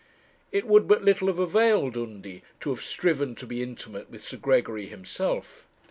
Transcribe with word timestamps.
It 0.51 0.65
would 0.65 0.87
but 0.87 1.03
little 1.03 1.27
have 1.27 1.37
availed 1.37 1.95
Undy 1.95 2.41
to 2.61 2.71
have 2.71 2.81
striven 2.81 3.35
to 3.35 3.45
be 3.45 3.61
intimate 3.61 4.09
with 4.09 4.23
Sir 4.23 4.37
Gregory 4.37 4.87
himself. 4.87 5.67